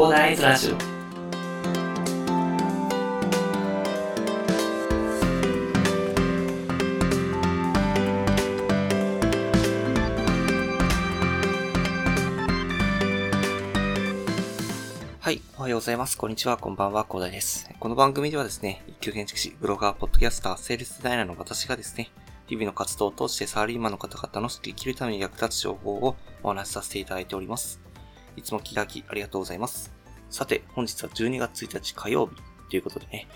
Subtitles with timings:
[0.00, 0.76] コーダーイズラジオ
[15.20, 15.42] はい。
[15.58, 16.16] おはようございます。
[16.16, 16.56] こんにちは。
[16.56, 17.04] こんばんは。
[17.04, 17.68] 広大です。
[17.78, 22.10] この番組ではですね、一級建築士、ブロガー、ポッドキャスター、セールスデザイナーの私がですね、
[22.46, 27.89] 日々の活動を通してサラリーマンの方々の生きるために役立つ情報をお話しさせていただいております。
[28.36, 29.92] いつも気がきありがとうございます。
[30.30, 32.36] さて、本日は12月1日火曜日
[32.70, 33.26] ということでね、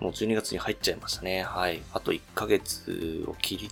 [0.00, 1.42] もう12月に入っちゃいましたね。
[1.42, 1.80] はい。
[1.92, 3.70] あと1ヶ月を切り、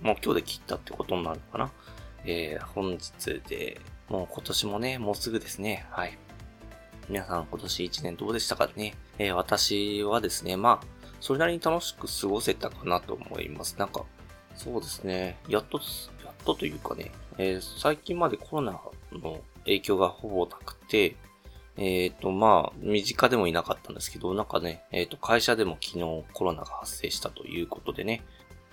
[0.00, 1.70] もう今日で切ったってことになるのかな。
[2.24, 5.86] えー、本日で、もう今年もね、もうすぐですね。
[5.90, 6.16] はい。
[7.08, 10.86] 皆さん今年1年どうでしたかね、えー私はですね、まあ、
[11.20, 13.76] それなりに楽しく過ごせたかなと思います。
[13.78, 14.04] なんか、
[14.54, 15.78] そうですね、やっと、
[16.24, 18.80] やっとというかね、えー最近までコロナ
[19.12, 21.16] の影響がほぼなくて、
[21.76, 28.22] えっ、と、まあ、身近でもいなかったんですけど、なんかね、えっ、と、会社でも昨日コロナが発生したということでね、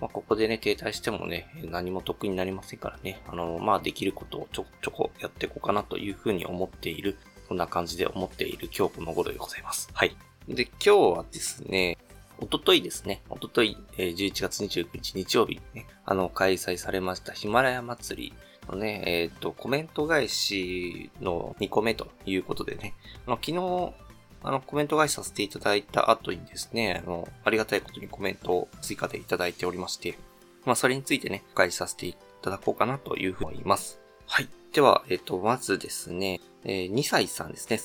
[0.00, 7.16] まあ、ここでね、停滞してもね、何も得になりませんからね、あの、まあ、できることをちょこちょこやっていこうかなというふうに思っている
[7.48, 9.90] こんな感じで思っている今日この頃でございます。
[9.92, 10.16] はい。
[10.48, 11.98] で、今日はですね、
[12.38, 18.34] おとといですね、おととい、11月29日日曜日ね、あの、開催されましたヒマラヤ祭り
[18.70, 22.94] のね、えっ、と、コメント返しの2個目ということでね、
[23.26, 23.94] あの、昨日、
[24.42, 30.18] あの、コメント返しさせていただいた後にですね、あの、ありがたいことにコメントを追加でいただいておりまして、
[30.64, 34.00] まあ、それについてね、お返しさせていただこうかなというふうに思います。
[34.26, 34.48] はい。
[34.72, 37.80] では、えっ、と、まずですね、えー2歳さんですね。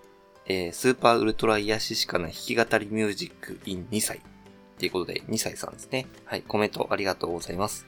[0.46, 4.22] えースーパーウルトラ癒ししかない弾き語りミュージック in 2歳。
[4.78, 6.06] ということで、2歳さんですね。
[6.26, 7.88] はい、コメントありがとうございます。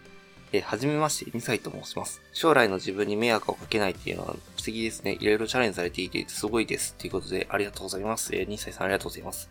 [0.54, 2.22] えーはじめまして、2歳と申します。
[2.32, 5.18] 将来の自分に迷惑をかけないっていうのは素敵ですね。
[5.20, 6.96] いろいろチャレンジされていてすごいです。
[6.96, 8.36] ということで、ありがとうございます。
[8.36, 9.50] えー2歳さんありがとうございます。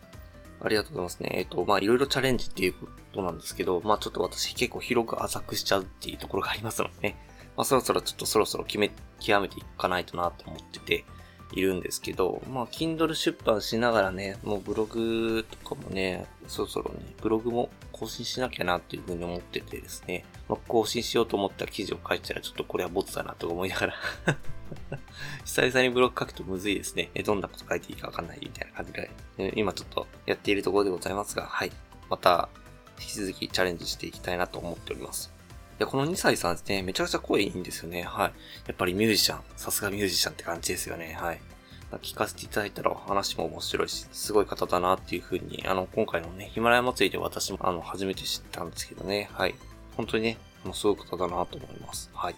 [0.59, 1.29] ありがとうございますね。
[1.33, 7.15] えっ、と、まあ、いろいろチャレンジっていうことなんですけど、まあ、ちょっと私結構広く浅くしちゃうっていうところがありますのでね。
[7.55, 11.05] まあ、そろそろちょっとそろそろ決め、極めていかないとなと思ってて
[11.53, 23.93] いるんですけど、まあ、Kindle 出版しながらね、もうブログとかもね、そろそろね、ブログも更新しなきゃなっていうふうに思っててですね、まあ、更新しようと思った記事を書いたらちょっとこれはボツだなと思いながら
[25.45, 27.09] 久々にブログ書くとむずいですね。
[27.15, 29.09] えどんなこと書いていいかわかんないみたいな感じで、
[29.55, 31.71] 今ちょっとやっているところでございますが、はい。
[32.09, 32.49] また、
[32.99, 35.36] 引き続きチャレンジしていきたいなと思っております。
[35.79, 38.01] いや、この2歳さんですね、めちゃくちゃ声いいんですよね。
[38.01, 38.33] はい。
[38.65, 41.15] やっぱりミュージシャン、さすがミュージシャンって感じですよね。
[41.19, 41.39] はい。
[42.01, 49.29] 聞かせていただいたら話も面白いし、すごい方だなっていう風に、あの、今回のね、ヒマラヤ祭りで私も、あの、初めて知ったんですけどね。
[49.33, 49.55] はい。
[49.95, 52.09] 本当にね、あのすごい方だなと思います。
[52.13, 52.35] はい。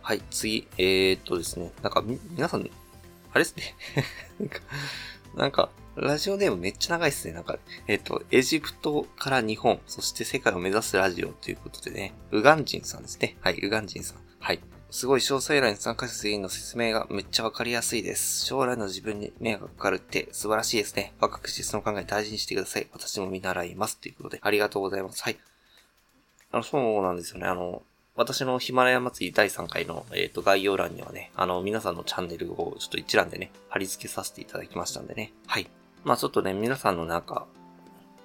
[0.00, 2.70] はい、次、えー、っとですね、なんか、皆さん、
[3.32, 3.74] あれですね。
[4.38, 4.60] なんか、
[5.34, 7.34] なんか、ラジオネームめっちゃ長いですね。
[7.34, 7.58] なんか、
[7.88, 13.36] えっ、と、エジプトから日本、そして世界を目指すラジオということでね、ウガンジンさんですね。
[13.40, 14.18] はい、ウガンジンさん。
[14.38, 14.60] はい。
[14.90, 18.46] すごい詳細欄に参加者全員の説明がめっちゃわかりやすいです。
[18.46, 21.12] 将来の自分に迷惑がかかるって素晴らしいですね。
[21.20, 22.86] 若くしてその考え大事にしてください。
[22.92, 23.98] 私も見習います。
[23.98, 25.22] ということで、ありがとうございます。
[25.22, 25.38] はい。
[26.52, 27.46] あの、そうなんですよね。
[27.46, 27.82] あの、
[28.18, 35.32] 私のヒマラヤ祭り第3回の、えっ、と、概要欄にはね、あの、皆さんのチャンネルをちょっと一覧でね、貼り付けさせていただきましたんでね。
[35.46, 35.70] はい。
[36.02, 37.46] まあちょっとね、皆さんの中、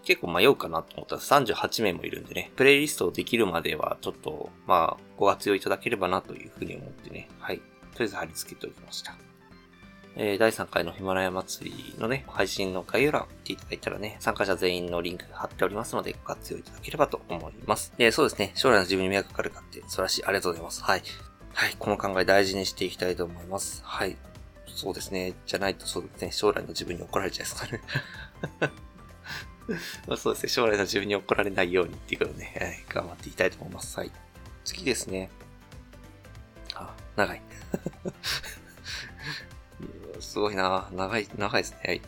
[0.03, 7.59] 結構迷うかなと思ったら38名もいるんでね、プレイリストをできるまではちょっと、まあ、ご活用いただければなというふうに思ってね、はい。
[7.59, 7.67] とり
[7.99, 9.15] あえず貼り付けておきました。
[10.15, 17.93] えー、第3回のヒマラヤ祭りのね、配信の概要欄見ていただいたらね、参加者全員のリンクが貼っておりますので、ご活用いただければと思います。
[17.97, 20.25] えー、そうですね、将来の自分に迷惑かかるかって素晴らしい。
[20.25, 20.83] ありがとうございます。
[20.83, 21.01] はい。
[21.53, 23.81] はい、この考え大事にしていきたいと思います。
[23.83, 24.15] はい。
[24.67, 25.33] そうですね。
[25.47, 27.81] じゃないとそうですね、将来の自分に怒られちゃいそうだね。
[30.07, 33.97] まあそうですね、将来の自分に怒られないようにっていうことでね、はい、頑張っていきたいと思います。
[33.97, 34.11] はい。
[34.63, 35.31] 次ですね。
[36.75, 37.41] あ、長い。
[40.33, 41.79] すごいな長い、長いですね。
[41.85, 42.01] はい。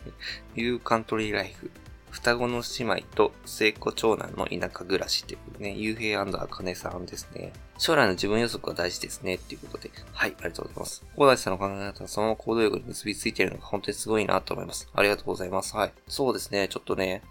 [0.56, 1.70] You Country Life。
[2.10, 7.52] 双子の姉妹と末っ子長男の田舎暮らしっていうね、ゆうへいあかねさんですね。
[7.78, 9.36] 将来の自分予測は大事ですね。
[9.36, 9.92] っていうことで。
[10.12, 11.04] はい、ありがとうございます。
[11.14, 14.88] 高大さんの考え方はその行動力に結びついているのが本当にすごいなと思います。
[14.92, 15.76] ありがとうございます。
[15.76, 15.92] はい。
[16.08, 17.22] そうですね、ちょっとね、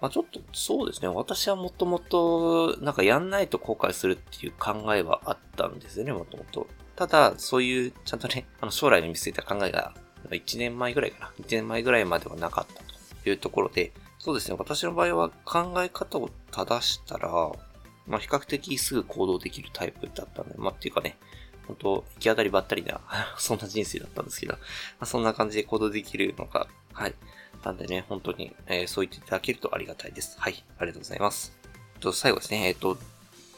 [0.00, 1.08] まあちょっと、そうですね。
[1.08, 6.68] 私はもともと、なんかやんないと後悔するっていう考えはあったんですよね、もともと。
[6.94, 9.94] ただ、そういう、ちゃんとね、あの、将来に見据えた考えが、
[10.34, 11.32] 1年前ぐらいかな。
[11.40, 12.82] 1年前ぐらいまではなかった
[13.22, 14.56] というところで、そうですね。
[14.58, 17.30] 私の場合は考え方を正したら、
[18.06, 21.16] まあ、比較的すぐ行動できるタイプだったんで、まあ、っていうかね、
[21.66, 23.00] 本当行き当たりばったりな、
[23.38, 24.58] そんな人生だったんですけど、ま
[25.00, 27.14] あ、そんな感じで行動できるのが、はい。
[27.64, 30.36] なんでね、本当に、えー、そう言っていただけるとありがたいです。
[30.38, 30.64] はい。
[30.78, 31.56] ありがとうございます。
[32.00, 32.98] と、最後ですね、えっ、ー、と、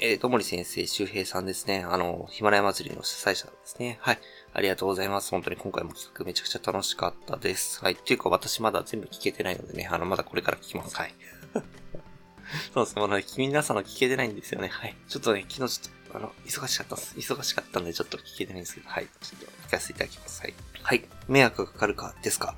[0.00, 1.84] えー、ともり先生、周平さんですね。
[1.86, 3.98] あの、ヒマラヤ祭りの主催者ですね。
[4.00, 4.18] はい。
[4.58, 5.30] ありがとうございます。
[5.30, 7.80] 本当に今回も企画めちゃくちゃ楽しかったです。
[7.80, 7.92] はい。
[7.92, 10.96] っていうか私まだ全部聞けてないのでね、あの、まだこれから聞きます。
[10.96, 11.14] はい。
[12.74, 13.02] そうですね。
[13.06, 14.66] まだ皆さんの聞けてないんですよね。
[14.66, 14.96] はい。
[15.06, 17.14] ちょっとね、昨日ちょっと、あの、忙しかったです。
[17.16, 19.06] 忙しかったんでちょっと聞けてないんですけど、はい。
[19.20, 20.40] ちょっと聞かせていただきます。
[20.42, 20.54] はい。
[20.82, 21.04] はい。
[21.28, 22.56] 迷惑がかかるかですか？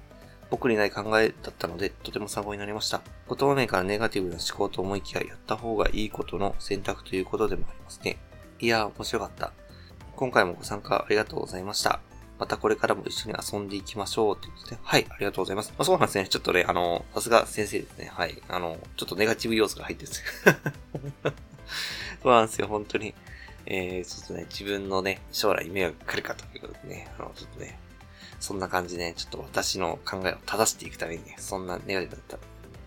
[0.49, 3.03] 僕にない考えだったので、とても参考になりました。
[3.29, 8.17] 言葉面からネガティブな思考と思いきや、やった方がいいことの選択ということでもありますね。
[8.59, 9.53] いやー、面白かった。
[10.21, 11.99] 今回もご参加ありがとうございました。
[12.39, 14.37] またこれからも一緒に遊んでいきましょう。
[14.37, 15.71] ということで、はい、ありがとうございます。
[15.71, 16.29] まあ、そうなんですね。
[16.29, 18.11] ちょっとね、あの、さすが先生ですね。
[18.13, 18.37] はい。
[18.51, 20.23] あの、ちょっとネガティブ要素が入ってるんです
[22.23, 23.15] そうなんですよ、本当に。
[23.65, 27.79] えー、ちょっとね、自分のね、将来迷惑かかるかということでね、あの、ちょっとね、
[28.41, 32.39] そんな感じで、ね、ちょっと私の考えを正していくためにね、そんなネガティブだっ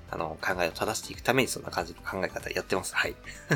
[0.09, 2.95] たあの、考えを正していくためにそんな感じの考え方やってます。
[2.95, 3.15] はい。
[3.49, 3.55] あ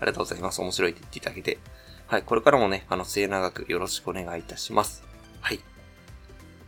[0.00, 0.62] りがとうございます。
[0.62, 1.58] 面白いって言っていただけて。
[2.10, 2.22] はい。
[2.24, 5.04] これからもね、あの、末永くよろしくお願いいたします。
[5.40, 5.60] はい。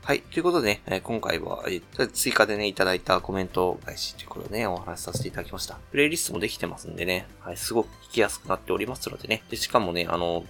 [0.04, 0.20] はい。
[0.20, 1.80] ということでね、え今回は、え
[2.12, 5.80] 追加でね、いただいたコメント返しということでね、お話しさせていただきました。
[5.90, 7.56] プレイリストもできてますんでね、はい。
[7.56, 9.42] すごく聞きやすくなっておりますのでね。
[9.50, 10.44] で、しかもね、あの、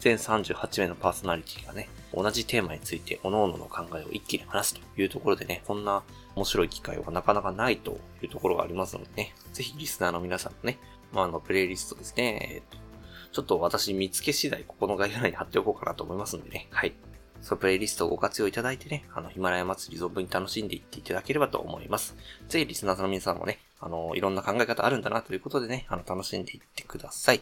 [0.00, 6.02] 全38名のパーソナリティがね、同じテーマについて各々の考えを一気に話すというところでね、こんな
[6.34, 10.78] 面白い機会はなかなかないというところがありますのでね、ぜひリスナーの皆さんのね、
[11.12, 12.81] まあ、あの、プレイリストですね、えっ、と、
[13.32, 16.68] ちょっと私見つけ次第ここの概要欄に貼っておこうかなと思いますんでね。
[16.70, 16.92] はい。
[17.40, 22.14] そのプレイリストをご活用いただいてね、あの、ヒマラヤ祭り存分に楽しんでいっていただければと思います。
[22.48, 27.40] ぜひリスナーさんの皆さんもね、あの、いろんな考え方あるんだなということでね、あの、楽しんでいってください。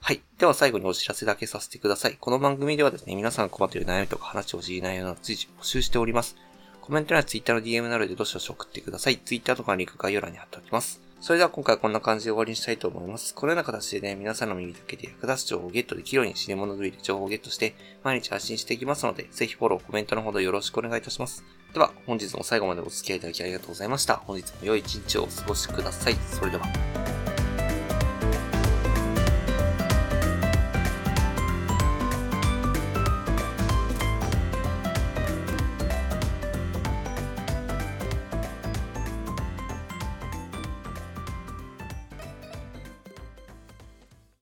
[0.00, 0.20] はい。
[0.38, 2.16] では最後にお知らせだけさせてください。
[2.20, 6.36] この番組ではですね、皆さん困っている悩みとか話してほしい内容など随時募集しております。
[6.82, 9.18] コメント欄や Twitter の DM などでどしどし送ってください。
[9.18, 11.03] Twitter とかのリンク概要欄に貼っておきます。
[11.24, 13.34] それでは今回はこんな感じで終わりにしたいと思います。
[13.34, 21.42] このような形でね、皆さんの耳だけで役立つ情報をゲットできるように、死に物狂いで情報をゲットして、毎日発信していきますので、ぜひフォロー、コメントのほどよろしくお願いいたします。
[21.72, 24.16] では、本日も最後までお付き合いいただきありがとうございました。
[24.16, 26.14] 本日も良い一日をお過ごしください。
[26.30, 27.13] それでは。